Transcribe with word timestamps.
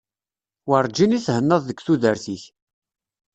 Werǧin 0.67 1.17
i 1.17 1.19
thennaḍ 1.25 1.61
deg 1.65 1.79
tudert-ik. 1.85 2.43